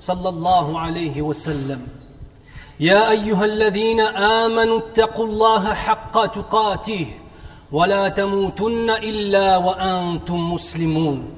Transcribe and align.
صلى 0.00 0.28
الله 0.28 0.80
عليه 0.80 1.22
وسلم. 1.22 1.86
يا 2.80 3.10
أيها 3.10 3.44
الذين 3.44 4.00
آمنوا 4.00 4.78
اتقوا 4.78 5.26
الله 5.26 5.74
حق 5.74 6.26
تقاته 6.26 7.06
ولا 7.72 8.08
تموتن 8.08 8.90
إلا 8.90 9.56
وأنتم 9.56 10.52
مسلمون. 10.52 11.28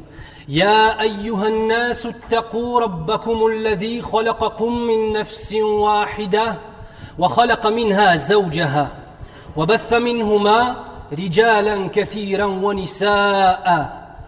يا 0.48 1.00
أيها 1.02 1.48
الناس 1.48 2.06
اتقوا 2.06 2.80
ربكم 2.80 3.46
الذي 3.46 4.02
خلقكم 4.02 4.72
من 4.72 5.12
نفس 5.12 5.52
واحدة 5.62 6.58
وخلق 7.18 7.66
منها 7.66 8.16
زوجها 8.16 8.88
وبث 9.56 9.92
منهما 9.92 10.76
رجالا 11.12 11.88
كثيرا 11.88 12.44
ونساء 12.44 13.97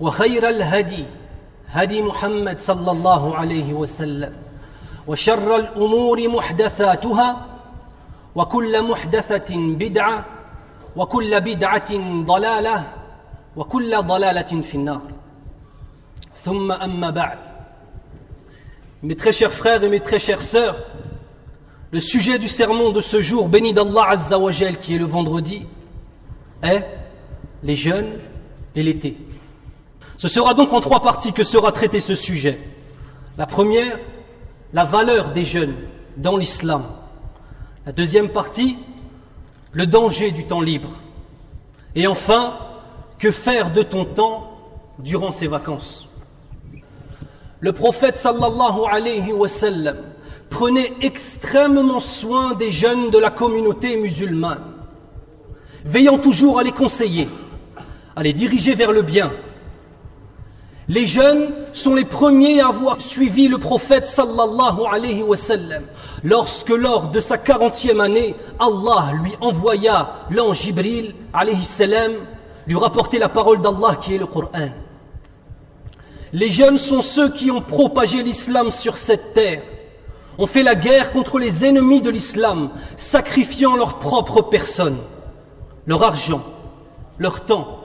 وخير 0.00 0.48
الهدي 0.48 1.04
هدي 1.68 2.02
محمد 2.02 2.58
صلى 2.58 2.90
الله 2.90 3.36
عليه 3.36 3.72
وسلم 3.72 4.32
وشر 5.06 5.56
الأمور 5.56 6.28
محدثاتها 6.28 7.46
وكل 8.34 8.82
محدثه 8.82 9.56
بدعه 9.56 10.24
وكل 10.96 11.40
بدعه 11.40 12.22
ضلاله 12.24 12.92
وكل 13.56 14.02
ضلاله 14.02 14.62
في 14.62 14.74
النار 14.74 15.02
ثم 16.36 16.72
اما 16.72 17.10
بعد 17.10 17.38
Mes 19.02 19.16
très 19.16 19.32
chers 19.32 19.52
frères 19.52 19.82
et 19.82 19.88
mes 19.88 20.00
très 20.00 20.18
chères 20.18 20.42
sœurs, 20.42 20.76
le 21.90 22.00
sujet 22.00 22.38
du 22.38 22.48
sermon 22.48 22.90
de 22.90 23.00
ce 23.00 23.22
jour 23.22 23.48
béni 23.48 23.72
d'Allah 23.72 24.08
Azzawajal 24.10 24.76
qui 24.76 24.94
est 24.94 24.98
le 24.98 25.06
vendredi 25.06 25.66
est 26.62 26.86
les 27.62 27.76
jeunes 27.76 28.18
et 28.76 28.82
l'été. 28.82 29.16
Ce 30.20 30.28
sera 30.28 30.52
donc 30.52 30.74
en 30.74 30.80
trois 30.80 31.00
parties 31.00 31.32
que 31.32 31.42
sera 31.42 31.72
traité 31.72 31.98
ce 31.98 32.14
sujet. 32.14 32.58
La 33.38 33.46
première, 33.46 33.98
la 34.74 34.84
valeur 34.84 35.30
des 35.30 35.46
jeunes 35.46 35.74
dans 36.18 36.36
l'islam. 36.36 36.84
La 37.86 37.92
deuxième 37.92 38.28
partie, 38.28 38.76
le 39.72 39.86
danger 39.86 40.30
du 40.30 40.44
temps 40.44 40.60
libre. 40.60 40.90
Et 41.94 42.06
enfin, 42.06 42.58
que 43.18 43.30
faire 43.30 43.72
de 43.72 43.82
ton 43.82 44.04
temps 44.04 44.58
durant 44.98 45.30
ces 45.30 45.46
vacances? 45.46 46.06
Le 47.60 47.72
prophète 47.72 48.18
sallallahu 48.18 48.80
alayhi 48.90 49.32
wa 49.32 49.48
sallam 49.48 49.96
prenait 50.50 50.92
extrêmement 51.00 51.98
soin 51.98 52.52
des 52.52 52.72
jeunes 52.72 53.08
de 53.08 53.16
la 53.16 53.30
communauté 53.30 53.96
musulmane, 53.96 54.64
veillant 55.86 56.18
toujours 56.18 56.58
à 56.58 56.62
les 56.62 56.72
conseiller, 56.72 57.26
à 58.14 58.22
les 58.22 58.34
diriger 58.34 58.74
vers 58.74 58.92
le 58.92 59.00
bien, 59.00 59.32
les 60.90 61.06
jeunes 61.06 61.50
sont 61.72 61.94
les 61.94 62.04
premiers 62.04 62.60
à 62.60 62.66
avoir 62.66 63.00
suivi 63.00 63.46
le 63.46 63.58
prophète 63.58 64.06
sallallahu 64.06 64.80
alayhi 64.90 65.22
wa 65.22 65.36
sallam. 65.36 65.84
Lorsque 66.24 66.70
lors 66.70 67.10
de 67.10 67.20
sa 67.20 67.38
quarantième 67.38 68.00
année, 68.00 68.34
Allah 68.58 69.12
lui 69.22 69.30
envoya 69.40 70.26
l'ange 70.30 70.62
Jibril 70.62 71.14
alayhi 71.32 71.62
salam 71.62 72.10
lui 72.66 72.74
rapporter 72.74 73.20
la 73.20 73.28
parole 73.28 73.60
d'Allah 73.60 73.98
qui 74.02 74.16
est 74.16 74.18
le 74.18 74.26
Coran. 74.26 74.70
Les 76.32 76.50
jeunes 76.50 76.76
sont 76.78 77.02
ceux 77.02 77.28
qui 77.28 77.52
ont 77.52 77.60
propagé 77.60 78.24
l'islam 78.24 78.72
sur 78.72 78.96
cette 78.96 79.32
terre, 79.32 79.62
ont 80.38 80.46
fait 80.48 80.64
la 80.64 80.74
guerre 80.74 81.12
contre 81.12 81.38
les 81.38 81.64
ennemis 81.64 82.02
de 82.02 82.10
l'islam, 82.10 82.70
sacrifiant 82.96 83.76
leur 83.76 84.00
propre 84.00 84.42
personne, 84.42 84.98
leur 85.86 86.02
argent, 86.02 86.42
leur 87.16 87.44
temps, 87.44 87.78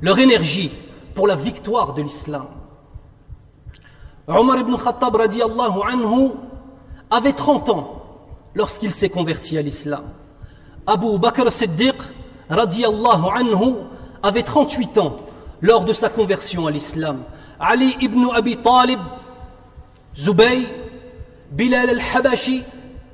leur 0.00 0.20
énergie, 0.20 0.70
pour 1.16 1.26
la 1.26 1.34
victoire 1.34 1.94
de 1.94 2.02
l'islam. 2.02 2.46
Omar 4.28 4.58
ibn 4.58 4.76
Khattab 4.76 5.16
radiallahu 5.16 5.80
anhu 5.90 6.32
avait 7.10 7.32
30 7.32 7.70
ans 7.70 8.02
lorsqu'il 8.54 8.92
s'est 8.92 9.08
converti 9.08 9.56
à 9.56 9.62
l'islam. 9.62 10.04
Abu 10.86 11.18
Bakr 11.18 11.50
Siddiq 11.50 11.96
radiallahu 12.50 13.24
anhu 13.34 13.76
avait 14.22 14.42
38 14.42 14.98
ans 14.98 15.16
lors 15.62 15.84
de 15.84 15.94
sa 15.94 16.10
conversion 16.10 16.66
à 16.66 16.70
l'islam. 16.70 17.22
Ali 17.58 17.96
ibn 18.00 18.26
Abi 18.34 18.58
Talib, 18.58 19.00
Zubay, 20.14 20.66
Bilal 21.50 21.90
al-Habashi 21.90 22.62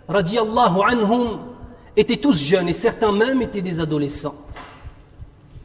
radiallahu 0.08 0.80
anhum 0.90 1.38
étaient 1.96 2.16
tous 2.16 2.36
jeunes 2.36 2.68
et 2.68 2.72
certains 2.72 3.12
même 3.12 3.42
étaient 3.42 3.62
des 3.62 3.78
adolescents. 3.78 4.41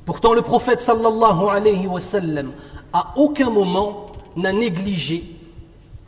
Pourtant, 0.08 0.34
le 0.34 0.42
prophète 0.42 0.80
sallallahu 0.80 1.50
alayhi 1.52 1.86
wa 1.86 2.00
sallam, 2.00 2.54
à 2.94 3.12
aucun 3.18 3.50
moment 3.50 4.08
n'a 4.38 4.54
négligé 4.54 5.36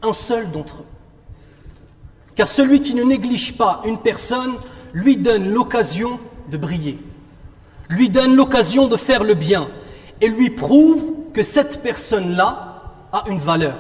un 0.02 0.14
seul 0.14 0.50
d'entre 0.50 0.78
eux. 0.78 0.86
Car 2.34 2.48
celui 2.48 2.82
qui 2.82 2.96
ne 2.96 3.04
néglige 3.04 3.58
pas 3.58 3.82
une 3.84 3.98
personne 3.98 4.54
lui 4.94 5.18
donne 5.18 5.50
l'occasion 5.50 6.18
de 6.50 6.56
briller, 6.56 6.98
lui 7.90 8.08
donne 8.08 8.38
l'occasion 8.38 8.88
de 8.88 8.96
faire 8.96 9.26
le 9.26 9.34
bien 9.34 9.68
et 10.22 10.30
lui 10.30 10.50
prouve 10.50 11.04
que 11.34 11.44
cette 11.44 11.84
personne-là 11.84 12.82
a 13.12 13.26
une 13.28 13.40
valeur. 13.40 13.76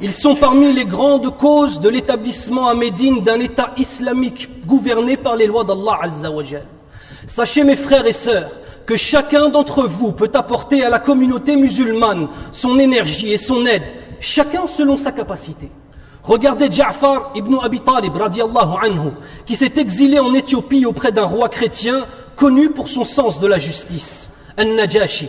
Ils 0.00 0.12
sont 0.12 0.34
parmi 0.34 0.72
les 0.72 0.84
grandes 0.84 1.36
causes 1.36 1.78
de 1.78 1.88
l'établissement 1.88 2.66
à 2.66 2.74
Médine 2.74 3.22
d'un 3.22 3.38
État 3.38 3.72
islamique 3.76 4.66
gouverné 4.66 5.16
par 5.16 5.36
les 5.36 5.46
lois 5.46 5.62
d'Allah 5.62 6.00
Azzawajal. 6.02 6.66
Sachez 7.28 7.62
mes 7.62 7.76
frères 7.76 8.06
et 8.06 8.12
sœurs 8.12 8.50
que 8.86 8.96
chacun 8.96 9.48
d'entre 9.48 9.84
vous 9.84 10.12
peut 10.12 10.30
apporter 10.34 10.84
à 10.84 10.90
la 10.90 10.98
communauté 10.98 11.56
musulmane 11.56 12.28
son 12.52 12.78
énergie 12.78 13.32
et 13.32 13.38
son 13.38 13.66
aide, 13.66 13.82
chacun 14.20 14.66
selon 14.66 14.96
sa 14.96 15.12
capacité. 15.12 15.70
Regardez 16.22 16.70
Ja'far 16.70 17.32
ibn 17.34 17.56
Abi 17.62 17.80
Talib 17.80 18.14
radiallahu 18.16 18.84
anhu, 18.84 19.10
qui 19.46 19.56
s'est 19.56 19.72
exilé 19.76 20.18
en 20.18 20.34
Éthiopie 20.34 20.84
auprès 20.84 21.12
d'un 21.12 21.24
roi 21.24 21.48
chrétien 21.48 22.06
connu 22.36 22.70
pour 22.70 22.88
son 22.88 23.04
sens 23.04 23.40
de 23.40 23.46
la 23.46 23.58
justice, 23.58 24.30
An-Najashi. 24.58 25.28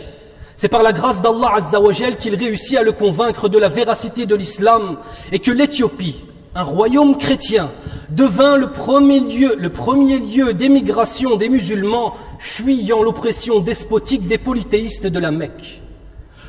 C'est 0.56 0.68
par 0.68 0.82
la 0.82 0.92
grâce 0.92 1.22
d'Allah 1.22 1.54
Azzawajal 1.56 2.18
qu'il 2.18 2.36
réussit 2.36 2.76
à 2.78 2.82
le 2.82 2.92
convaincre 2.92 3.48
de 3.48 3.58
la 3.58 3.68
véracité 3.68 4.26
de 4.26 4.34
l'islam 4.34 4.96
et 5.32 5.38
que 5.38 5.50
l'Éthiopie, 5.50 6.20
un 6.54 6.62
royaume 6.62 7.16
chrétien, 7.16 7.70
devint 8.14 8.56
le 8.56 8.68
premier 8.68 9.20
lieu, 9.20 9.56
le 9.58 9.70
premier 9.70 10.18
lieu 10.18 10.52
d'émigration 10.52 11.36
des 11.36 11.48
musulmans 11.48 12.14
fuyant 12.38 13.02
l'oppression 13.02 13.60
despotique 13.60 14.28
des 14.28 14.38
polythéistes 14.38 15.06
de 15.06 15.18
la 15.18 15.30
Mecque. 15.30 15.80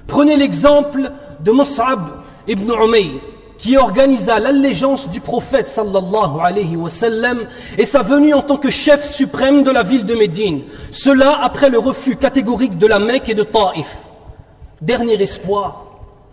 Prenez 0.08 0.36
l'exemple 0.36 1.12
de 1.40 1.52
Mus'ab 1.52 2.24
ibn 2.48 2.70
Umayr, 2.72 3.22
qui 3.58 3.78
organisa 3.78 4.40
l'allégeance 4.40 5.10
du 5.10 5.22
prophète 5.22 5.68
sallallahu 5.68 6.42
alayhi 6.42 6.76
wa 6.76 6.90
sallam 6.90 7.48
et 7.78 7.86
sa 7.86 8.02
venue 8.02 8.34
en 8.34 8.42
tant 8.42 8.58
que 8.58 8.70
chef 8.70 9.04
suprême 9.06 9.64
de 9.64 9.72
la 9.72 9.84
ville 9.84 10.06
de 10.06 10.16
Médine. 10.16 10.64
Cela 10.92 11.40
après 11.42 11.70
le 11.70 11.80
refus 11.80 12.18
catégorique 12.18 12.78
de 12.78 12.88
la 12.88 13.00
Mecque 13.00 13.30
et 13.30 13.36
de 13.36 13.44
Taïf. 13.44 13.98
Dernier 14.82 15.22
espoir 15.22 15.86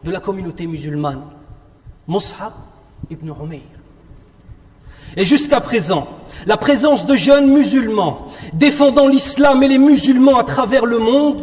de 0.02 0.10
la 0.10 0.18
communauté 0.18 0.66
musulmane. 0.66 1.22
Mus'ab 2.08 2.52
ibn 3.08 3.28
Umayr. 3.28 3.60
Et 5.16 5.24
jusqu'à 5.24 5.60
présent, 5.60 6.06
la 6.46 6.56
présence 6.56 7.06
de 7.06 7.16
jeunes 7.16 7.50
musulmans 7.50 8.28
défendant 8.52 9.08
l'islam 9.08 9.62
et 9.62 9.68
les 9.68 9.78
musulmans 9.78 10.38
à 10.38 10.44
travers 10.44 10.86
le 10.86 10.98
monde 10.98 11.42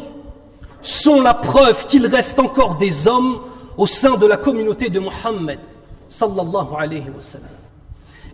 sont 0.81 1.21
la 1.21 1.33
preuve 1.33 1.85
qu'il 1.85 2.05
reste 2.07 2.39
encore 2.39 2.75
des 2.77 3.07
hommes 3.07 3.39
au 3.77 3.85
sein 3.85 4.15
de 4.15 4.25
la 4.25 4.37
communauté 4.37 4.89
de 4.89 4.99
Mohammed. 4.99 5.59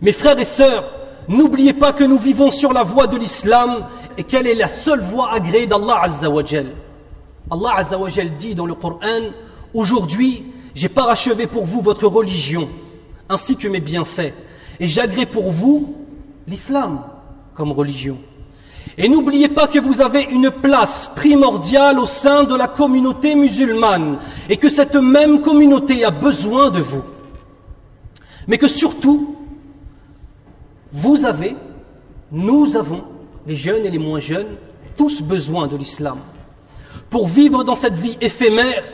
Mes 0.00 0.12
frères 0.12 0.38
et 0.38 0.44
sœurs, 0.44 0.84
n'oubliez 1.28 1.72
pas 1.72 1.92
que 1.92 2.04
nous 2.04 2.18
vivons 2.18 2.50
sur 2.50 2.72
la 2.72 2.82
voie 2.82 3.06
de 3.06 3.16
l'islam 3.16 3.86
et 4.16 4.24
qu'elle 4.24 4.46
est 4.46 4.54
la 4.54 4.68
seule 4.68 5.00
voie 5.00 5.32
agréée 5.32 5.66
d'Allah 5.66 6.02
Azzawajal. 6.02 6.66
Allah 7.50 7.74
Azzawajal 7.76 8.36
dit 8.36 8.54
dans 8.54 8.66
le 8.66 8.74
Coran 8.74 9.32
Aujourd'hui, 9.74 10.44
j'ai 10.74 10.88
parachevé 10.88 11.46
pour 11.46 11.64
vous 11.64 11.80
votre 11.80 12.06
religion, 12.06 12.68
ainsi 13.28 13.56
que 13.56 13.66
mes 13.66 13.80
bienfaits, 13.80 14.32
et 14.80 14.86
j'agrée 14.86 15.26
pour 15.26 15.50
vous 15.50 15.94
l'islam 16.46 17.02
comme 17.54 17.72
religion. 17.72 18.18
Et 18.96 19.08
n'oubliez 19.08 19.48
pas 19.48 19.66
que 19.66 19.78
vous 19.78 20.00
avez 20.00 20.22
une 20.22 20.50
place 20.50 21.10
primordiale 21.16 21.98
au 21.98 22.06
sein 22.06 22.44
de 22.44 22.54
la 22.54 22.68
communauté 22.68 23.34
musulmane, 23.34 24.18
et 24.48 24.56
que 24.56 24.68
cette 24.68 24.94
même 24.94 25.40
communauté 25.40 26.04
a 26.04 26.10
besoin 26.10 26.70
de 26.70 26.80
vous. 26.80 27.02
Mais 28.46 28.58
que 28.58 28.68
surtout, 28.68 29.36
vous 30.92 31.24
avez, 31.24 31.56
nous 32.30 32.76
avons, 32.76 33.02
les 33.46 33.56
jeunes 33.56 33.84
et 33.84 33.90
les 33.90 33.98
moins 33.98 34.20
jeunes, 34.20 34.56
tous 34.96 35.22
besoin 35.22 35.66
de 35.66 35.76
l'islam. 35.76 36.18
Pour 37.10 37.26
vivre 37.26 37.64
dans 37.64 37.74
cette 37.74 37.94
vie 37.94 38.16
éphémère 38.20 38.84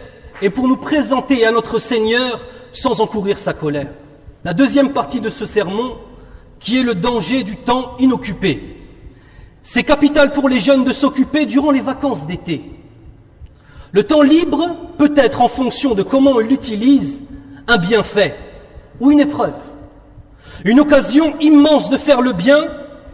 et 0.40 0.48
pour 0.48 0.66
nous 0.66 0.76
présenter 0.76 1.44
à 1.44 1.52
notre 1.52 1.78
Seigneur 1.78 2.46
sans 2.72 3.00
encourir 3.00 3.36
sa 3.36 3.52
colère. 3.52 3.92
La 4.44 4.54
deuxième 4.54 4.92
partie 4.92 5.20
de 5.20 5.28
ce 5.28 5.44
sermon, 5.44 5.96
qui 6.58 6.78
est 6.78 6.82
le 6.82 6.94
danger 6.94 7.42
du 7.42 7.56
temps 7.56 7.96
inoccupé. 7.98 8.76
C'est 9.62 9.82
capital 9.82 10.32
pour 10.32 10.48
les 10.48 10.60
jeunes 10.60 10.84
de 10.84 10.92
s'occuper 10.92 11.44
durant 11.44 11.70
les 11.70 11.80
vacances 11.80 12.26
d'été. 12.26 12.62
Le 13.92 14.04
temps 14.04 14.22
libre 14.22 14.76
peut 14.96 15.12
être 15.16 15.42
en 15.42 15.48
fonction 15.48 15.94
de 15.94 16.02
comment 16.02 16.40
ils 16.40 16.46
l'utilisent 16.46 17.22
un 17.66 17.76
bienfait 17.76 18.36
ou 19.00 19.10
une 19.10 19.20
épreuve. 19.20 19.54
Une 20.64 20.80
occasion 20.80 21.34
immense 21.40 21.90
de 21.90 21.98
faire 21.98 22.22
le 22.22 22.32
bien 22.32 22.68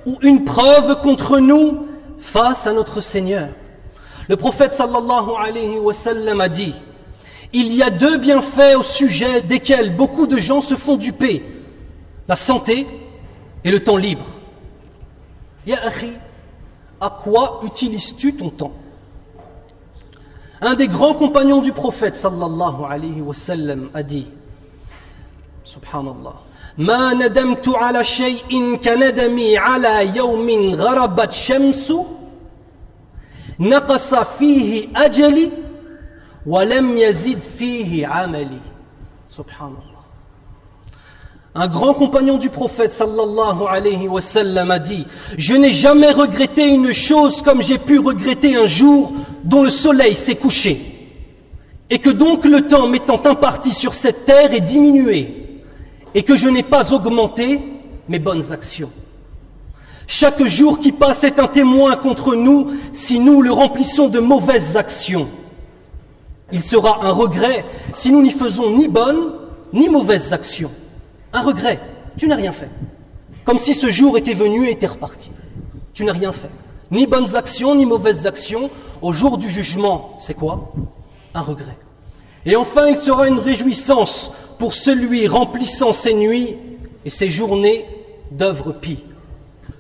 ou 0.07 0.17
une 0.23 0.45
preuve 0.45 1.01
contre 1.01 1.39
nous 1.39 1.87
face 2.19 2.67
à 2.67 2.73
notre 2.73 3.01
Seigneur. 3.01 3.49
Le 4.29 4.37
prophète 4.37 4.73
sallallahu 4.73 5.31
alayhi 5.39 5.79
wa 5.79 5.93
sallam 5.93 6.41
a 6.41 6.49
dit 6.49 6.75
il 7.54 7.74
y 7.74 7.84
a 7.84 7.90
deux 7.90 8.18
bienfaits 8.18 8.76
au 8.78 8.84
sujet 8.84 9.42
desquels 9.42 9.96
beaucoup 9.96 10.28
de 10.28 10.38
gens 10.38 10.62
se 10.62 10.76
font 10.76 10.96
duper 10.96 11.44
la 12.28 12.36
santé 12.36 12.88
et 13.64 13.72
le 13.72 13.84
temps 13.84 13.98
libre. 13.98 14.26
Ya 15.66 15.84
akhi, 15.86 16.14
à 17.00 17.10
quoi 17.24 17.62
utilises-tu 17.64 18.36
ton 18.36 18.50
temps 18.50 18.74
Un 20.62 20.76
des 20.76 20.88
grands 20.88 21.14
compagnons 21.14 21.62
du 21.62 21.72
prophète 21.72 22.16
sallallahu 22.16 22.84
alayhi 22.90 23.22
wa 23.22 23.34
sallam 23.34 23.90
a 23.94 24.04
dit 24.04 24.28
Subhanallah 25.64 26.36
ما 26.78 27.14
ندمت 27.14 27.70
على 27.70 28.04
شيء 28.04 28.76
كندمي 28.76 29.58
على 29.58 30.18
يوم 30.18 30.76
غربت 30.76 31.32
شمس 31.32 31.94
نقص 33.60 34.16
فيه 34.16 34.88
أجلي 34.96 35.52
Yazid 36.47 37.43
amali. 38.11 38.61
Un 41.59 41.69
grand 41.69 41.95
compagnon 41.95 42.37
du 42.37 42.51
prophète 42.51 42.93
sallallahu 42.93 43.67
alayhi 43.69 44.09
wa 44.09 44.21
sallam 44.21 44.71
a 44.71 44.79
dit 44.79 45.07
Je 45.39 45.55
n'ai 45.55 45.73
jamais 45.73 46.13
regretté 46.13 46.69
une 46.69 46.93
chose 46.93 47.43
comme 47.43 47.63
j'ai 47.63 47.79
pu 47.79 47.99
regretter 47.99 48.57
un 48.57 48.67
jour 48.67 49.13
dont 49.43 49.63
le 49.63 49.71
soleil 49.71 50.15
s'est 50.15 50.37
couché, 50.37 51.11
et 51.91 51.99
que 51.99 52.11
donc 52.11 52.45
le 52.45 52.63
temps 52.63 52.87
m'étant 52.87 53.21
imparti 53.25 53.73
sur 53.73 53.95
cette 53.95 54.27
terre 54.27 54.53
est 54.53 54.61
diminué, 54.61 55.63
et 56.15 56.23
que 56.23 56.37
je 56.37 56.49
n'ai 56.49 56.63
pas 56.63 56.93
augmenté 56.93 57.61
mes 58.09 58.19
bonnes 58.19 58.53
actions. 58.53 58.91
Chaque 60.07 60.45
jour 60.45 60.79
qui 60.79 60.93
passe 60.93 61.25
est 61.25 61.41
un 61.41 61.49
témoin 61.49 61.97
contre 61.97 62.37
nous 62.37 62.71
si 62.93 63.19
nous 63.19 63.43
le 63.43 63.51
remplissons 63.51 64.09
de 64.09 64.21
mauvaises 64.21 64.77
actions. 64.77 65.27
Il 66.53 66.63
sera 66.63 67.05
un 67.05 67.11
regret 67.11 67.65
si 67.93 68.11
nous 68.13 68.23
n'y 68.23 68.31
faisons 68.31 68.77
ni 68.77 68.89
bonnes 68.89 69.33
ni 69.73 69.89
mauvaises 69.89 70.33
actions. 70.33 70.71
Un 71.33 71.43
regret. 71.43 71.81
Tu 72.17 72.29
n'as 72.29 72.37
rien 72.37 72.53
fait. 72.53 72.71
Comme 73.45 73.59
si 73.59 73.75
ce 73.75 73.91
jour 73.91 74.17
était 74.17 74.35
venu 74.35 74.67
et 74.67 74.71
était 74.71 74.87
reparti. 74.87 75.31
Tu 75.93 76.05
n'as 76.05 76.13
rien 76.13 76.33
fait. 76.33 76.51
Ni 76.91 77.07
bonnes 77.07 77.35
actions, 77.37 77.75
ni 77.75 77.85
mauvaises 77.85 78.27
actions. 78.27 78.71
Au 79.03 79.13
jour 79.13 79.39
du 79.39 79.51
jugement, 79.51 80.17
c'est 80.19 80.35
quoi? 80.35 80.73
Un 81.35 81.43
regret. 81.43 81.77
Et 82.45 82.57
enfin, 82.57 82.87
il 82.87 82.97
sera 82.97 83.29
une 83.29 83.41
réjouissance 83.41 84.31
pour 84.59 84.73
celui 84.73 85.27
remplissant 85.27 85.93
ses 85.93 86.15
nuits 86.15 86.57
et 87.05 87.11
ses 87.11 87.29
journées 87.29 87.87
d'œuvres 88.31 88.73
pies. 88.73 89.05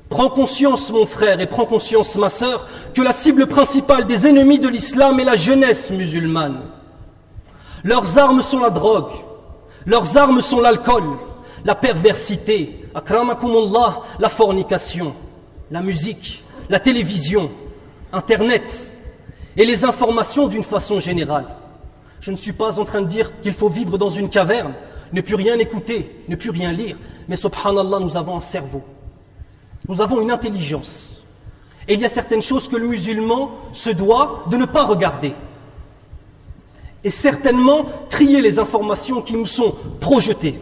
Prends 0.08 0.29
conscience, 0.29 0.91
mon 0.91 1.05
frère, 1.05 1.41
et 1.41 1.47
prends 1.47 1.64
conscience, 1.64 2.14
ma 2.17 2.29
sœur, 2.29 2.69
que 2.94 3.03
la 3.03 3.12
cible 3.12 3.47
principale 3.47 4.06
des 4.06 4.26
ennemis 4.26 4.61
de 4.61 4.69
l'islam 4.69 5.19
est 5.19 5.25
la 5.25 5.37
jeunesse 5.37 5.91
musulmane. 5.91 6.61
Leurs 7.82 8.17
armes 8.19 8.43
sont 8.43 8.61
la 8.61 8.70
drogue, 8.70 9.12
leurs 9.85 10.17
armes 10.17 10.41
sont 10.41 10.61
l'alcool, 10.61 11.05
la 11.64 11.75
perversité, 11.75 12.85
akramakumullah, 12.94 14.03
la 14.19 14.29
fornication, 14.29 15.14
la 15.70 15.82
musique, 15.82 16.44
la 16.69 16.81
télévision, 16.81 17.50
Internet 18.12 18.97
et 19.56 19.64
les 19.64 19.85
informations 19.85 20.47
d'une 20.47 20.62
façon 20.62 21.00
générale. 21.00 21.47
Je 22.20 22.31
ne 22.31 22.37
suis 22.37 22.52
pas 22.52 22.79
en 22.79 22.85
train 22.85 23.02
de 23.02 23.06
dire 23.06 23.41
qu'il 23.41 23.52
faut 23.52 23.69
vivre 23.69 23.99
dans 23.99 24.11
une 24.11 24.29
caverne, 24.29 24.73
ne 25.12 25.20
plus 25.20 25.35
rien 25.35 25.59
écouter, 25.59 26.25
ne 26.29 26.37
plus 26.37 26.50
rien 26.50 26.73
lire, 26.73 26.97
mais 27.29 27.37
subhanallah, 27.37 27.99
nous 28.00 28.17
avons 28.17 28.37
un 28.37 28.41
cerveau, 28.41 28.82
nous 29.88 30.00
avons 30.00 30.21
une 30.21 30.31
intelligence. 30.31 31.11
Et 31.88 31.94
il 31.94 32.00
y 32.00 32.05
a 32.05 32.09
certaines 32.09 32.43
choses 32.43 32.69
que 32.69 32.77
le 32.77 32.87
musulman 32.87 33.53
se 33.73 33.91
doit 33.91 34.44
de 34.50 34.56
ne 34.56 34.65
pas 34.65 34.85
regarder. 34.85 35.35
Et 37.05 37.11
certainement 37.11 37.87
trier 38.11 38.41
les 38.41 38.59
informations 38.59 39.23
qui 39.23 39.35
nous 39.35 39.47
sont 39.47 39.75
projetées. 40.00 40.59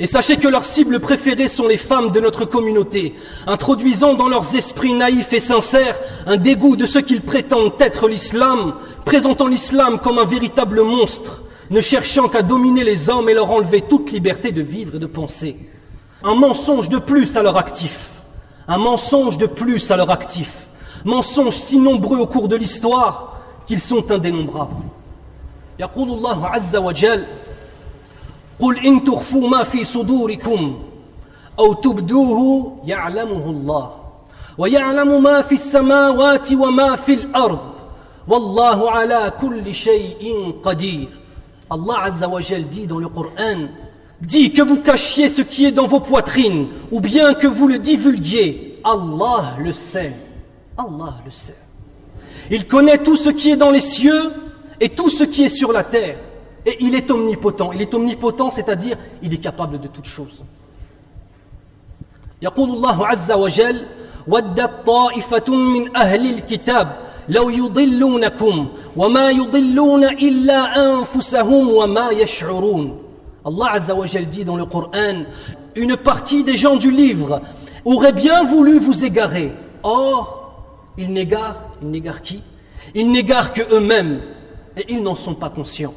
Et 0.00 0.06
sachez 0.06 0.38
que 0.38 0.48
leurs 0.48 0.64
cibles 0.64 0.98
préférées 0.98 1.46
sont 1.46 1.68
les 1.68 1.76
femmes 1.76 2.10
de 2.10 2.20
notre 2.20 2.46
communauté, 2.46 3.14
introduisant 3.46 4.14
dans 4.14 4.28
leurs 4.28 4.56
esprits 4.56 4.94
naïfs 4.94 5.32
et 5.34 5.40
sincères 5.40 6.00
un 6.26 6.38
dégoût 6.38 6.74
de 6.74 6.86
ce 6.86 6.98
qu'ils 6.98 7.20
prétendent 7.20 7.74
être 7.78 8.08
l'islam, 8.08 8.74
présentant 9.04 9.46
l'islam 9.46 10.00
comme 10.00 10.18
un 10.18 10.24
véritable 10.24 10.82
monstre, 10.82 11.42
ne 11.68 11.82
cherchant 11.82 12.28
qu'à 12.28 12.42
dominer 12.42 12.82
les 12.82 13.10
hommes 13.10 13.28
et 13.28 13.34
leur 13.34 13.50
enlever 13.50 13.82
toute 13.82 14.10
liberté 14.10 14.52
de 14.52 14.62
vivre 14.62 14.96
et 14.96 14.98
de 14.98 15.06
penser. 15.06 15.56
Un 16.23 16.35
mensonge 16.35 16.89
de 16.89 16.97
plus 16.97 17.35
à 17.37 17.43
leur 17.43 17.57
actif, 17.57 18.09
un 18.67 18.77
mensonge 18.77 19.37
de 19.37 19.45
plus 19.45 19.91
à 19.91 19.97
leur 19.97 20.09
actif, 20.09 20.67
mensonges 21.03 21.55
si 21.55 21.77
nombreux 21.77 22.17
au 22.17 22.25
cours 22.25 22.47
de 22.47 22.55
l'histoire 22.55 23.37
qu'ils 23.67 23.79
sont 23.79 24.11
indénombrables. 24.11 24.83
قل 28.59 28.85
إن 28.85 29.03
تخفوا 29.03 29.47
ما 29.49 29.63
في 29.63 29.83
صدوركم 29.83 30.79
أو 31.59 31.73
تبدوه 31.73 32.71
يعلمه 32.85 33.45
الله 33.49 33.91
ويعلم 34.57 35.23
ما 35.23 35.41
في 35.41 35.55
السماوات 35.55 36.53
وما 36.53 36.95
في 36.95 37.13
الأرض 37.13 37.73
والله 38.27 38.91
على 38.91 39.33
كل 39.41 39.73
شيء 39.73 40.53
قدير 40.63 41.07
Allah 41.71 42.03
Azza 42.03 42.29
wa 42.29 42.41
Jal 42.41 42.65
dit 42.69 42.85
dans 42.85 42.99
le 42.99 43.07
Coran 43.07 43.67
Dit 44.21 44.51
que 44.51 44.61
vous 44.61 44.79
cachiez 44.81 45.29
ce 45.29 45.41
qui 45.41 45.65
est 45.65 45.71
dans 45.71 45.87
vos 45.87 45.99
poitrines 45.99 46.67
ou 46.91 46.99
bien 46.99 47.33
que 47.33 47.47
vous 47.47 47.67
le 47.67 47.79
divulguiez 47.79 48.79
Allah 48.83 49.57
le 49.59 49.71
sait 49.71 50.15
Allah 50.77 51.15
le 51.25 51.31
sait 51.31 51.57
Il 52.49 52.65
connaît 52.67 52.99
tout 52.99 53.17
ce 53.17 53.29
qui 53.29 53.51
est 53.51 53.57
dans 53.57 53.71
les 53.71 53.79
cieux 53.79 54.31
et 54.79 54.89
tout 54.89 55.09
ce 55.09 55.23
qui 55.23 55.43
est 55.43 55.49
sur 55.49 55.71
la 55.71 55.83
terre 55.83 56.17
Et 56.65 56.77
il 56.79 56.95
est 56.95 57.11
omnipotent. 57.11 57.71
Il 57.73 57.81
est 57.81 57.93
omnipotent, 57.93 58.49
c'est-à-dire 58.51 58.97
il 59.21 59.33
est 59.33 59.37
capable 59.37 59.79
de 59.79 59.87
toutes 59.87 60.07
choses. 60.07 60.43
يقول 62.41 62.69
الله 62.69 63.07
عز 63.07 63.31
وجل 63.31 63.85
ودت 64.27 64.71
طائفة 64.85 65.55
من 65.55 65.95
أهل 65.97 66.29
الكتاب 66.33 66.97
لو 67.29 67.49
يضلونكم 67.49 68.67
وما 68.97 69.29
يضلون 69.29 70.03
إلا 70.03 70.59
أنفسهم 70.93 71.69
وما 71.69 72.09
يشعرون 72.09 73.01
Allah 73.44 73.72
Azza 73.72 73.94
wa 73.94 74.06
Jal 74.06 74.28
dit 74.28 74.44
dans 74.44 74.56
le 74.56 74.66
Coran 74.66 75.24
Une 75.74 75.96
partie 75.96 76.44
des 76.44 76.56
gens 76.56 76.76
du 76.76 76.90
livre 76.90 77.40
aurait 77.84 78.12
bien 78.12 78.44
voulu 78.44 78.78
vous 78.78 79.04
égarer. 79.04 79.52
Or, 79.82 80.64
ils 80.98 81.12
n'égarent, 81.12 81.62
ils 81.82 81.90
n'égarent 81.90 82.22
qui? 82.22 82.42
Ils 82.94 83.10
n'égarent 83.10 83.52
que 83.52 83.62
eux-mêmes 83.74 84.20
et 84.76 84.84
ils 84.88 85.02
n'en 85.02 85.14
sont 85.14 85.34
pas 85.34 85.50
conscients. 85.50 85.94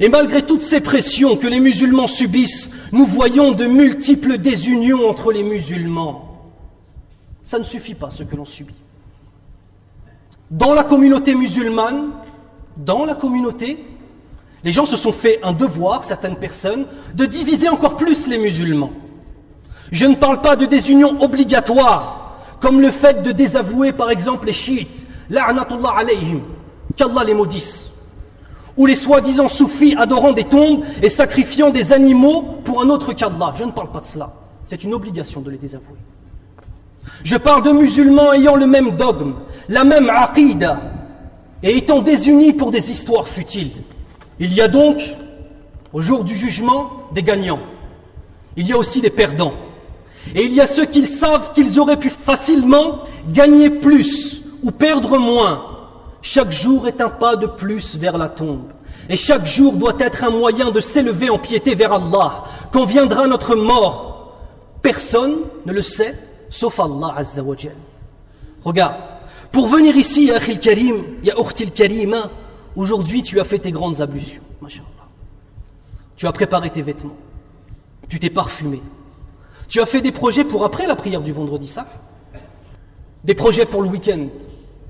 Et 0.00 0.08
malgré 0.08 0.42
toutes 0.42 0.62
ces 0.62 0.80
pressions 0.80 1.36
que 1.36 1.46
les 1.46 1.60
musulmans 1.60 2.06
subissent, 2.06 2.70
nous 2.92 3.04
voyons 3.04 3.52
de 3.52 3.66
multiples 3.66 4.38
désunions 4.38 5.08
entre 5.08 5.32
les 5.32 5.42
musulmans. 5.42 6.50
Ça 7.44 7.58
ne 7.58 7.64
suffit 7.64 7.94
pas 7.94 8.10
ce 8.10 8.22
que 8.22 8.36
l'on 8.36 8.44
subit. 8.44 8.74
Dans 10.50 10.72
la 10.74 10.84
communauté 10.84 11.34
musulmane, 11.34 12.10
dans 12.76 13.04
la 13.04 13.14
communauté, 13.14 13.84
Les 14.64 14.72
gens 14.72 14.86
se 14.86 14.96
sont 14.96 15.12
fait 15.12 15.38
un 15.42 15.52
devoir, 15.52 16.04
certaines 16.04 16.36
personnes, 16.36 16.86
de 17.14 17.26
diviser 17.26 17.68
encore 17.68 17.96
plus 17.96 18.26
les 18.26 18.38
musulmans. 18.38 18.90
Je 19.92 20.06
ne 20.06 20.16
parle 20.16 20.40
pas 20.40 20.56
de 20.56 20.66
désunion 20.66 21.22
obligatoire, 21.22 22.38
comme 22.60 22.80
le 22.80 22.90
fait 22.90 23.22
de 23.22 23.32
désavouer 23.32 23.92
par 23.92 24.10
exemple 24.10 24.46
les 24.46 24.52
chiites, 24.52 25.06
la'natullah 25.30 25.94
alayhim, 25.96 26.40
qu'Allah 26.96 27.24
les 27.24 27.34
maudisse, 27.34 27.90
ou 28.76 28.86
les 28.86 28.96
soi-disant 28.96 29.48
soufis 29.48 29.94
adorant 29.96 30.32
des 30.32 30.44
tombes 30.44 30.84
et 31.02 31.08
sacrifiant 31.08 31.70
des 31.70 31.92
animaux 31.92 32.42
pour 32.64 32.82
un 32.82 32.88
autre 32.90 33.12
qu'Allah. 33.12 33.54
Je 33.56 33.64
ne 33.64 33.70
parle 33.70 33.90
pas 33.90 34.00
de 34.00 34.06
cela. 34.06 34.32
C'est 34.66 34.84
une 34.84 34.92
obligation 34.92 35.40
de 35.40 35.50
les 35.50 35.56
désavouer. 35.56 35.96
Je 37.24 37.36
parle 37.36 37.62
de 37.62 37.70
musulmans 37.70 38.32
ayant 38.32 38.56
le 38.56 38.66
même 38.66 38.90
dogme, 38.96 39.34
la 39.68 39.84
même 39.84 40.10
aqidah, 40.10 40.80
et 41.62 41.76
étant 41.76 42.00
désunis 42.00 42.52
pour 42.52 42.70
des 42.70 42.90
histoires 42.90 43.28
futiles. 43.28 43.72
Il 44.40 44.54
y 44.54 44.60
a 44.60 44.68
donc, 44.68 45.16
au 45.92 46.00
jour 46.00 46.24
du 46.24 46.34
jugement, 46.34 46.90
des 47.12 47.22
gagnants. 47.22 47.60
Il 48.56 48.66
y 48.68 48.72
a 48.72 48.78
aussi 48.78 49.00
des 49.00 49.10
perdants. 49.10 49.54
Et 50.34 50.44
il 50.44 50.52
y 50.52 50.60
a 50.60 50.66
ceux 50.66 50.84
qui 50.84 51.06
savent 51.06 51.52
qu'ils 51.52 51.78
auraient 51.80 51.96
pu 51.96 52.10
facilement 52.10 53.00
gagner 53.32 53.70
plus 53.70 54.42
ou 54.62 54.70
perdre 54.70 55.18
moins. 55.18 55.64
Chaque 56.22 56.52
jour 56.52 56.86
est 56.88 57.00
un 57.00 57.08
pas 57.08 57.36
de 57.36 57.46
plus 57.46 57.96
vers 57.96 58.18
la 58.18 58.28
tombe. 58.28 58.72
Et 59.08 59.16
chaque 59.16 59.46
jour 59.46 59.72
doit 59.72 59.96
être 59.98 60.24
un 60.24 60.30
moyen 60.30 60.70
de 60.70 60.80
s'élever 60.80 61.30
en 61.30 61.38
piété 61.38 61.74
vers 61.74 61.94
Allah. 61.94 62.44
Quand 62.72 62.84
viendra 62.84 63.26
notre 63.26 63.56
mort, 63.56 64.36
personne 64.82 65.38
ne 65.64 65.72
le 65.72 65.82
sait, 65.82 66.14
sauf 66.50 66.78
Allah 66.78 67.14
Azza 67.16 67.42
Regarde, 68.64 69.04
pour 69.52 69.66
venir 69.68 69.96
ici, 69.96 70.26
ya 70.26 70.38
Karim, 70.38 71.04
ya 71.22 71.34
Karima, 71.74 72.30
aujourd'hui 72.78 73.22
tu 73.22 73.40
as 73.40 73.44
fait 73.44 73.58
tes 73.58 73.72
grandes 73.72 74.00
ablutions, 74.00 74.42
Tu 76.16 76.26
as 76.26 76.32
préparé 76.32 76.70
tes 76.70 76.80
vêtements, 76.80 77.16
tu 78.08 78.18
t'es 78.18 78.30
parfumé, 78.30 78.80
tu 79.68 79.80
as 79.80 79.86
fait 79.86 80.00
des 80.00 80.12
projets 80.12 80.44
pour 80.44 80.64
après 80.64 80.86
la 80.86 80.96
prière 80.96 81.20
du 81.20 81.32
vendredi 81.32 81.68
ça 81.68 81.86
Des 83.24 83.34
projets 83.34 83.66
pour 83.66 83.82
le 83.82 83.88
week-end, 83.88 84.28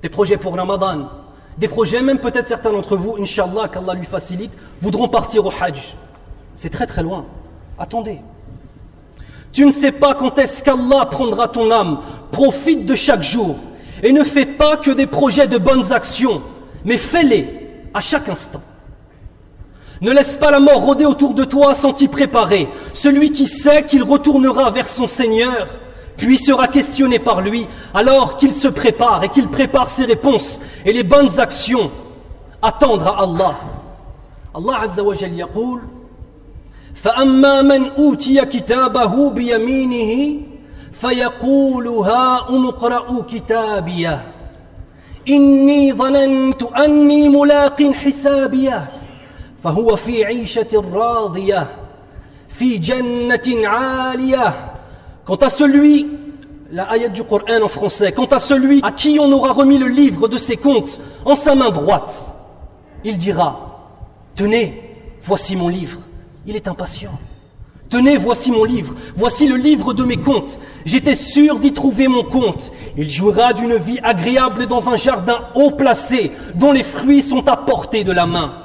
des 0.02 0.08
projets 0.10 0.36
pour 0.36 0.54
Ramadan, 0.54 1.08
des 1.56 1.66
projets, 1.66 2.02
même 2.02 2.18
peut-être 2.18 2.46
certains 2.46 2.70
d'entre 2.70 2.96
vous, 2.96 3.16
Inch'Allah, 3.18 3.68
qu'Allah 3.68 3.94
lui 3.94 4.06
facilite, 4.06 4.52
voudront 4.80 5.08
partir 5.08 5.44
au 5.44 5.50
Hajj. 5.50 5.96
C'est 6.54 6.70
très 6.70 6.86
très 6.86 7.02
loin. 7.02 7.24
Attendez. 7.80 8.20
Tu 9.50 9.64
ne 9.66 9.72
sais 9.72 9.90
pas 9.90 10.14
quand 10.14 10.38
est-ce 10.38 10.62
qu'Allah 10.62 11.06
prendra 11.06 11.48
ton 11.48 11.72
âme. 11.72 12.00
Profite 12.30 12.86
de 12.86 12.94
chaque 12.94 13.24
jour. 13.24 13.56
Et 14.04 14.12
ne 14.12 14.22
fais 14.22 14.46
pas 14.46 14.76
que 14.76 14.92
des 14.92 15.08
projets 15.08 15.48
de 15.48 15.58
bonnes 15.58 15.92
actions, 15.92 16.42
mais 16.84 16.96
fais-les 16.96 17.57
à 17.97 17.99
chaque 18.01 18.29
instant. 18.29 18.61
Ne 20.01 20.11
laisse 20.11 20.35
pas 20.35 20.51
la 20.51 20.59
mort 20.59 20.81
rôder 20.81 21.05
autour 21.05 21.33
de 21.33 21.45
toi 21.45 21.73
sans 21.73 21.93
t'y 21.93 22.07
préparer. 22.07 22.67
Celui 22.93 23.31
qui 23.31 23.47
sait 23.47 23.83
qu'il 23.85 24.03
retournera 24.03 24.69
vers 24.69 24.87
son 24.87 25.07
Seigneur, 25.07 25.67
puis 26.17 26.37
sera 26.37 26.67
questionné 26.67 27.19
par 27.19 27.41
lui, 27.41 27.67
alors 27.93 28.37
qu'il 28.37 28.53
se 28.53 28.67
prépare 28.67 29.23
et 29.23 29.29
qu'il 29.29 29.47
prépare 29.47 29.89
ses 29.89 30.05
réponses 30.05 30.61
et 30.85 30.93
les 30.93 31.03
bonnes 31.03 31.39
actions, 31.39 31.91
attendre 32.61 33.07
à 33.07 33.23
Allah. 33.23 33.55
Allah 34.55 34.81
Azza 34.81 35.03
wa 35.03 35.13
Jal 35.13 35.33
yaqul, 35.33 35.81
فأما 37.03 37.61
من 37.61 37.91
أوتي 37.91 38.45
كتابه 38.45 39.29
بيمينه 39.29 40.41
فيقول 40.91 41.87
هاؤم 41.87 42.67
اقرءوا 42.67 43.23
كتابيه 43.23 44.21
إني 45.27 45.93
ظننت 45.93 46.63
أني 46.63 47.29
ملاق 47.29 47.83
حسابيه 47.83 48.91
فهو 49.63 49.95
في 49.95 50.25
عيشة 50.25 50.83
راضية 50.93 51.67
في 52.49 52.77
جنة 52.77 53.67
عالية 53.67 54.53
Quant 55.25 55.37
à 55.37 55.49
celui, 55.49 56.05
la 56.69 56.83
ayat 56.91 57.07
du 57.07 57.23
Coran 57.23 57.61
en 57.63 57.69
français, 57.69 58.11
quant 58.11 58.25
à 58.25 58.39
celui 58.39 58.81
à 58.83 58.91
qui 58.91 59.19
on 59.21 59.31
aura 59.31 59.53
remis 59.53 59.77
le 59.77 59.87
livre 59.87 60.27
de 60.27 60.37
ses 60.37 60.57
comptes 60.57 60.99
en 61.23 61.35
sa 61.35 61.55
main 61.55 61.69
droite, 61.69 62.35
il 63.05 63.17
dira, 63.17 63.89
tenez, 64.35 64.81
voici 65.21 65.55
mon 65.55 65.69
livre. 65.69 65.99
Il 66.45 66.57
est 66.57 66.67
impatient. 66.67 67.17
Tenez, 67.90 68.18
voici 68.18 68.50
mon 68.50 68.64
livre, 68.64 68.94
voici 69.16 69.48
le 69.48 69.56
livre 69.56 69.94
de 69.94 70.04
mes 70.04 70.18
comptes. 70.18 70.60
J'étais 70.84 71.14
sûr 71.14 71.58
d'y 71.58 71.72
trouver 71.72 72.06
mon 72.06 72.22
compte. 72.22 72.70
Il 72.98 73.08
jouera 73.08 73.54
d'une 73.54 73.76
vie 73.76 73.98
agréable 74.02 74.66
dans 74.66 74.90
un 74.90 74.96
jardin 74.96 75.40
haut 75.54 75.70
placé, 75.70 76.32
dont 76.54 76.72
les 76.72 76.82
fruits 76.82 77.22
sont 77.22 77.48
à 77.48 77.56
portée 77.56 78.04
de 78.04 78.12
la 78.12 78.26
main. 78.26 78.62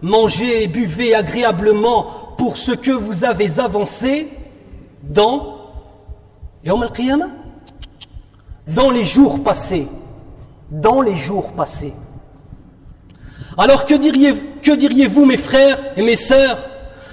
Mangez 0.00 0.62
et 0.62 0.68
buvez 0.68 1.14
agréablement 1.14 2.34
pour 2.38 2.56
ce 2.56 2.72
que 2.72 2.90
vous 2.90 3.24
avez 3.24 3.60
avancé 3.60 4.30
dans 5.02 5.58
dans 8.66 8.90
les 8.90 9.04
jours 9.04 9.42
passés. 9.42 9.88
Dans 10.70 11.02
les 11.02 11.16
jours 11.16 11.52
passés. 11.52 11.92
Alors 13.58 13.84
que 13.84 13.94
diriez-vous, 13.94 14.46
que 14.62 14.72
diriez-vous 14.72 15.26
mes 15.26 15.36
frères 15.36 15.78
et 15.96 16.02
mes 16.02 16.16
sœurs, 16.16 16.58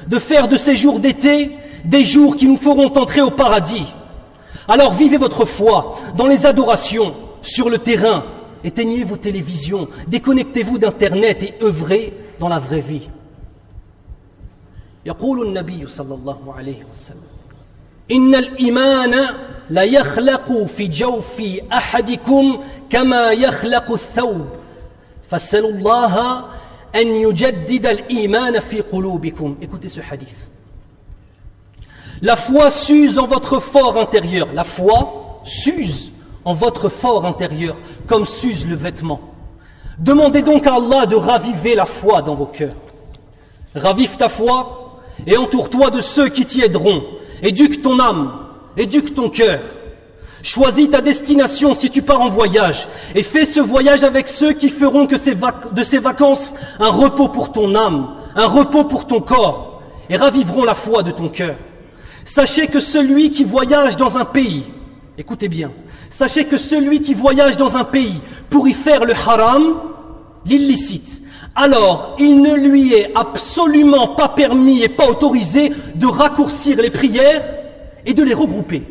de 0.08 0.18
faire 0.18 0.48
de 0.48 0.56
ces 0.56 0.76
jours 0.76 1.00
d'été 1.00 1.56
des 1.84 2.04
jours 2.04 2.36
qui 2.36 2.46
nous 2.46 2.56
feront 2.56 2.92
entrer 2.96 3.20
au 3.20 3.30
paradis 3.30 3.86
Alors 4.68 4.94
vivez 4.94 5.18
votre 5.18 5.44
foi 5.44 5.98
dans 6.16 6.26
les 6.26 6.46
adorations, 6.46 7.14
sur 7.42 7.68
le 7.68 7.78
terrain, 7.78 8.24
éteignez 8.62 9.04
vos 9.04 9.16
télévisions, 9.16 9.88
déconnectez-vous 10.08 10.78
d'Internet 10.78 11.42
et 11.42 11.54
œuvrez 11.62 12.14
dans 12.40 12.48
la 12.48 12.58
vraie 12.58 12.80
vie. 12.80 13.08
يقول 15.06 15.46
النبي 15.46 15.86
صلى 15.86 16.14
الله 16.14 16.54
عليه 16.56 16.84
وسلم 16.92 17.34
إن 18.10 18.34
الإيمان 18.34 19.14
لا 19.70 19.82
يخلق 19.82 20.64
في 20.64 20.86
جوف 20.86 21.42
أحدكم 21.72 22.58
كما 22.90 23.32
يخلق 23.32 23.92
الثوب 23.92 24.46
فاسألوا 25.30 25.70
الله 25.70 26.44
Écoutez 29.61 29.89
ce 29.89 29.99
hadith. 29.99 30.49
La 32.21 32.35
foi 32.35 32.69
s'use 32.69 33.19
en 33.19 33.27
votre 33.27 33.59
fort 33.59 33.97
intérieur. 33.97 34.49
La 34.53 34.63
foi 34.63 35.41
s'use 35.43 36.11
en 36.45 36.53
votre 36.53 36.89
fort 36.89 37.25
intérieur, 37.25 37.77
comme 38.07 38.25
s'use 38.25 38.67
le 38.67 38.75
vêtement. 38.75 39.21
Demandez 39.99 40.41
donc 40.41 40.65
à 40.65 40.75
Allah 40.75 41.05
de 41.05 41.15
raviver 41.15 41.75
la 41.75 41.85
foi 41.85 42.21
dans 42.21 42.33
vos 42.33 42.45
cœurs. 42.45 42.75
Ravive 43.75 44.17
ta 44.17 44.29
foi 44.29 45.01
et 45.27 45.37
entoure-toi 45.37 45.91
de 45.91 46.01
ceux 46.01 46.29
qui 46.29 46.45
t'y 46.45 46.61
aideront. 46.61 47.03
Éduque 47.43 47.81
ton 47.81 47.99
âme, 47.99 48.31
éduque 48.77 49.13
ton 49.13 49.29
cœur. 49.29 49.59
Choisis 50.41 50.89
ta 50.89 51.01
destination 51.01 51.73
si 51.73 51.89
tu 51.89 52.01
pars 52.01 52.21
en 52.21 52.29
voyage 52.29 52.87
et 53.13 53.23
fais 53.23 53.45
ce 53.45 53.59
voyage 53.59 54.03
avec 54.03 54.29
ceux 54.29 54.53
qui 54.53 54.69
feront 54.69 55.05
de 55.05 55.83
ces 55.83 55.97
vacances 55.99 56.55
un 56.79 56.89
repos 56.89 57.27
pour 57.27 57.51
ton 57.51 57.75
âme, 57.75 58.15
un 58.35 58.47
repos 58.47 58.85
pour 58.85 59.05
ton 59.05 59.19
corps 59.19 59.81
et 60.09 60.15
raviveront 60.15 60.63
la 60.63 60.75
foi 60.75 61.03
de 61.03 61.11
ton 61.11 61.27
cœur. 61.27 61.55
Sachez 62.23 62.67
que 62.67 62.79
celui 62.79 63.31
qui 63.31 63.43
voyage 63.43 63.97
dans 63.97 64.17
un 64.17 64.25
pays, 64.25 64.63
écoutez 65.17 65.49
bien, 65.49 65.71
sachez 66.09 66.45
que 66.45 66.57
celui 66.57 67.01
qui 67.01 67.13
voyage 67.13 67.57
dans 67.57 67.75
un 67.75 67.83
pays 67.83 68.21
pour 68.49 68.67
y 68.67 68.73
faire 68.73 69.03
le 69.03 69.13
haram, 69.13 69.75
l'illicite, 70.45 71.21
alors 71.53 72.15
il 72.17 72.41
ne 72.41 72.53
lui 72.53 72.93
est 72.93 73.11
absolument 73.13 74.09
pas 74.09 74.29
permis 74.29 74.83
et 74.83 74.89
pas 74.89 75.09
autorisé 75.09 75.73
de 75.95 76.07
raccourcir 76.07 76.77
les 76.77 76.91
prières 76.91 77.43
et 78.05 78.13
de 78.13 78.23
les 78.23 78.33
regrouper. 78.33 78.83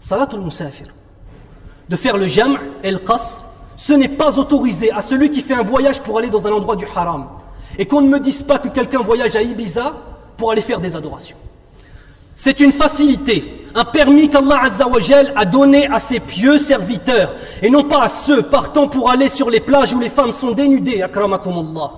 Salatul 0.00 0.40
Musafir. 0.40 0.86
De 1.88 1.96
faire 1.96 2.16
le 2.16 2.26
jam' 2.26 2.58
et 2.82 2.90
le 2.90 2.98
qasr, 2.98 3.44
ce 3.76 3.92
n'est 3.92 4.08
pas 4.08 4.38
autorisé 4.38 4.90
à 4.90 5.02
celui 5.02 5.30
qui 5.30 5.42
fait 5.42 5.54
un 5.54 5.62
voyage 5.62 6.00
pour 6.00 6.18
aller 6.18 6.30
dans 6.30 6.46
un 6.46 6.52
endroit 6.52 6.76
du 6.76 6.86
haram. 6.94 7.26
Et 7.78 7.86
qu'on 7.86 8.00
ne 8.00 8.08
me 8.08 8.18
dise 8.18 8.42
pas 8.42 8.58
que 8.58 8.68
quelqu'un 8.68 9.00
voyage 9.00 9.36
à 9.36 9.42
Ibiza 9.42 9.94
pour 10.36 10.50
aller 10.50 10.62
faire 10.62 10.80
des 10.80 10.96
adorations. 10.96 11.36
C'est 12.34 12.60
une 12.60 12.72
facilité, 12.72 13.66
un 13.74 13.84
permis 13.84 14.30
qu'Allah 14.30 14.62
a 15.36 15.44
donné 15.44 15.86
à 15.88 15.98
ses 15.98 16.20
pieux 16.20 16.58
serviteurs, 16.58 17.34
et 17.60 17.68
non 17.68 17.84
pas 17.84 18.02
à 18.02 18.08
ceux 18.08 18.42
partant 18.42 18.88
pour 18.88 19.10
aller 19.10 19.28
sur 19.28 19.50
les 19.50 19.60
plages 19.60 19.92
où 19.92 20.00
les 20.00 20.08
femmes 20.08 20.32
sont 20.32 20.52
dénudées, 20.52 21.02
akramakumullah, 21.02 21.92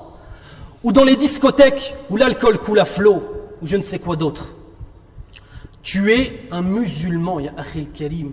ou 0.83 0.93
dans 0.93 1.05
les 1.05 1.15
discothèques 1.15 1.95
où 2.11 2.17
l'alcool 2.17 2.59
coule 2.59 2.81
à 2.81 2.85
flot, 2.85 3.23
ou 3.63 3.67
je 3.67 3.77
ne 3.77 3.83
sais 3.83 4.01
quoi 4.01 4.17
d'autre. 4.17 4.47
Tu 5.83 6.13
es 6.13 6.49
un 6.51 6.63
musulman, 6.63 7.41
ya 7.41 7.53
Akhil 7.57 7.91
Karim, 7.91 8.33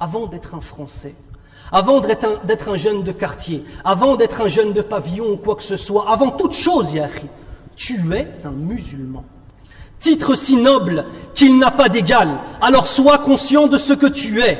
avant 0.00 0.26
d'être 0.26 0.54
un 0.54 0.60
Français, 0.60 1.14
avant 1.70 2.00
d'être 2.00 2.68
un, 2.68 2.76
jeune 2.76 3.02
de 3.02 3.12
quartier, 3.12 3.64
avant 3.84 4.16
d'être 4.16 4.40
un 4.40 4.48
jeune 4.48 4.72
de 4.72 4.82
pavillon 4.82 5.32
ou 5.32 5.36
quoi 5.36 5.54
que 5.54 5.62
ce 5.62 5.76
soit, 5.76 6.10
avant 6.10 6.30
toute 6.30 6.54
chose, 6.54 6.92
ya 6.94 7.08
tu 7.76 7.94
es 8.12 8.26
un 8.44 8.50
musulman. 8.50 9.24
Titre 10.00 10.34
si 10.34 10.56
noble 10.56 11.06
qu'il 11.34 11.58
n'a 11.58 11.70
pas 11.70 11.88
d'égal, 11.88 12.28
alors 12.60 12.86
sois 12.86 13.18
conscient 13.18 13.66
de 13.66 13.78
ce 13.78 13.92
que 13.92 14.06
tu 14.06 14.40
es 14.42 14.58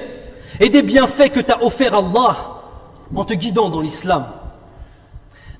et 0.60 0.68
des 0.68 0.82
bienfaits 0.82 1.30
que 1.30 1.40
t'a 1.40 1.62
offert 1.62 1.94
Allah 1.94 2.36
en 3.14 3.24
te 3.24 3.34
guidant 3.34 3.68
dans 3.68 3.80
l'islam. 3.80 4.26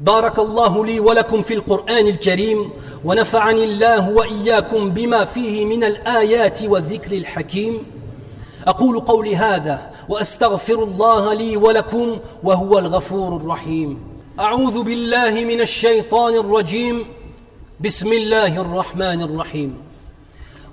بارك 0.01 0.39
الله 0.39 0.87
لي 0.87 1.01
ولكم 1.01 1.43
في 1.43 1.55
القرآن 1.55 2.07
الكريم 2.07 2.71
ونفعني 3.05 3.65
الله 3.65 4.11
وإياكم 4.11 4.91
بما 4.91 5.25
فيه 5.25 5.65
من 5.65 5.85
الآيات 5.85 6.63
والذكر 6.63 7.13
الحكيم. 7.13 7.87
أقول 8.67 9.01
قولي 9.01 9.37
هذا 9.37 9.91
وأستغفر 10.09 10.83
الله 10.83 11.35
لي 11.35 11.57
ولكم 11.57 12.19
وهو 12.43 12.79
الغفور 12.79 13.37
الرحيم. 13.37 13.99
أعوذ 14.41 14.83
بالله 14.83 15.31
من 15.31 15.61
الشيطان 15.61 16.35
الرجيم. 16.35 17.05
بسم 17.81 18.13
الله 18.13 18.61
الرحمن 18.61 19.23
الرحيم. 19.23 19.75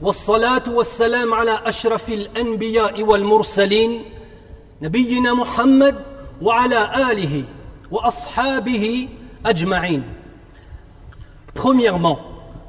والصلاة 0.01 0.63
والسلام 0.67 1.34
على 1.34 1.60
أشرف 1.65 2.10
الأنبياء 2.10 3.03
والمرسلين 3.03 4.01
نبينا 4.82 5.34
محمد 5.34 5.96
وعلى 6.41 7.12
آله 7.12 7.44
Premièrement, 11.54 12.20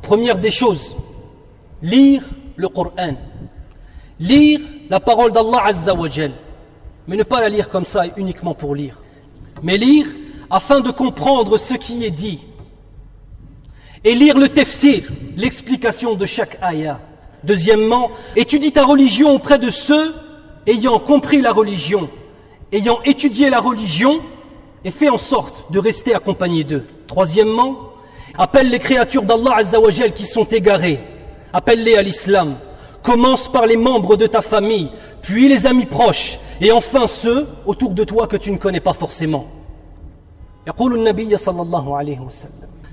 première 0.03 0.39
des 0.39 0.51
choses, 0.51 0.97
lire 1.83 2.23
le 2.57 2.69
Coran. 2.69 3.15
Lire 4.19 4.61
la 4.89 5.01
parole 5.01 5.33
d'Allah 5.33 5.63
Azza 5.67 5.95
wa 5.95 6.09
Jal. 6.09 6.33
Mais 7.07 7.17
ne 7.17 7.23
pas 7.23 7.41
la 7.41 7.49
lire 7.49 7.69
comme 7.69 7.85
ça 7.85 8.05
uniquement 8.17 8.55
pour 8.55 8.75
lire. 8.75 8.97
Mais 9.63 9.77
lire 9.77 10.07
afin 10.51 10.81
de 10.81 10.91
comprendre 10.91 11.59
ce 11.59 11.75
qui 11.75 12.05
est 12.05 12.11
dit. 12.11 12.41
Et 14.05 14.15
lire 14.15 14.39
le 14.39 14.49
tafsir, 14.49 15.09
l'explication 15.37 16.15
de 16.15 16.27
chaque 16.27 16.59
ayah. 16.63 17.01
Deuxièmement, 17.45 18.11
étudie 18.35 18.73
ta 18.73 18.85
religion 18.85 19.35
auprès 19.35 19.59
de 19.59 19.71
ceux 19.71 20.15
ayant 20.67 20.99
compris 20.99 21.41
la 21.41 21.53
religion, 21.53 22.09
ayant 22.73 23.01
étudié 23.05 23.51
la 23.51 23.61
religion 23.61 24.21
et 24.87 24.93
fait 24.93 25.09
en 25.09 25.19
sorte 25.19 25.71
de 25.73 25.81
rester 25.81 26.15
accompagné 26.15 26.63
d'eux. 26.63 26.87
Troisièmement, 27.09 27.77
appelle 28.39 28.71
les 28.71 28.79
créatures 28.79 29.25
d'Allah 29.25 29.57
Azzawajal 29.57 30.13
qui 30.13 30.25
sont 30.25 30.45
égarées, 30.45 31.01
appelle-les 31.53 31.97
à 31.97 32.03
l'islam. 32.03 32.55
Commence 33.03 33.49
par 33.49 33.67
les 33.67 33.77
membres 33.77 34.17
de 34.17 34.29
ta 34.29 34.41
famille, 34.41 34.91
puis 35.23 35.49
les 35.49 35.67
amis 35.67 35.87
proches, 35.87 36.39
et 36.61 36.71
enfin 36.71 37.09
ceux 37.09 37.49
autour 37.67 37.91
de 37.91 38.05
toi 38.05 38.29
que 38.29 38.37
tu 38.37 38.53
ne 38.53 38.59
connais 38.59 38.81
pas 38.81 38.93
forcément. 38.93 39.49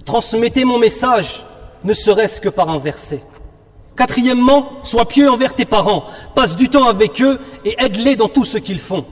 Transmettez 0.03 0.65
mon 0.65 0.79
message, 0.79 1.45
ne 1.83 1.93
serait-ce 1.93 2.41
que 2.41 2.49
par 2.49 2.69
un 2.69 2.79
verset. 2.79 3.23
Quatrièmement, 3.95 4.69
sois 4.81 5.05
pieux 5.05 5.29
envers 5.29 5.53
tes 5.53 5.65
parents, 5.65 6.05
passe 6.33 6.55
du 6.55 6.69
temps 6.69 6.87
avec 6.87 7.21
eux 7.21 7.39
et 7.65 7.75
aide-les 7.77 8.15
dans 8.15 8.29
tout 8.29 8.45
ce 8.45 8.57
qu'ils 8.57 8.79
font. 8.79 9.05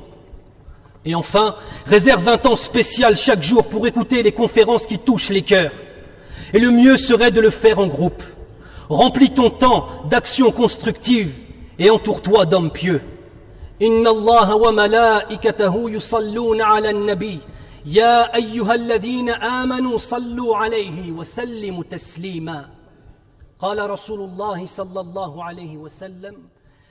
Et 1.05 1.15
enfin, 1.15 1.55
réserve 1.87 2.29
un 2.29 2.39
temps 2.39 2.57
spécial 2.57 3.17
chaque 3.17 3.43
jour 3.43 3.67
pour 3.69 3.87
écouter 3.87 4.23
les 4.23 4.33
conférences 4.33 4.87
qui 4.87 4.99
touchent 4.99 5.31
les 5.31 5.43
cœurs. 5.43 5.73
Et 6.53 6.59
le 6.59 6.71
mieux 6.71 6.97
serait 6.97 7.31
de 7.31 7.41
le 7.41 7.51
faire 7.51 7.79
en 7.79 7.87
groupe. 7.87 8.23
Remplis 8.89 9.31
ton 9.31 9.51
temps 9.51 9.89
d'actions 10.11 10.51
constructives 10.51 11.35
et 11.79 11.91
entoure-toi 11.91 12.47
d'hommes 12.47 12.71
pieux. 12.73 13.03
Inna 13.81 14.11
Allah 14.11 14.57
wa 14.57 14.73
malaikatahu 14.73 15.93
yusalluna 15.93 16.69
ala 16.75 16.89
an-nabi. 16.89 17.41
Ya 17.85 18.23
ayyuhalladhina 18.33 19.35
amanu 19.61 19.99
sallu 19.99 20.55
alayhi 20.55 21.13
wa 21.13 21.25
sallimu 21.25 21.85
taslima. 21.85 22.71
قال 23.61 23.91
رسول 23.91 24.21
الله 24.21 24.67
صلى 24.67 25.01
الله 25.01 25.45
عليه 25.45 25.77
وسلم 25.77 26.37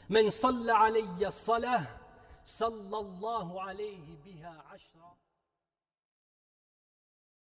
من 0.09 0.29
صلى 0.29 0.71
علي 0.71 1.27
الصلاه 1.27 1.81
صلى 2.44 2.98
الله 2.98 3.62
عليه 3.62 4.16
بها 4.24 4.62
عشرا 4.72 5.09